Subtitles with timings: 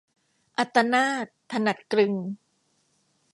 [0.57, 2.13] อัตตนาถ-ถนัดกลึง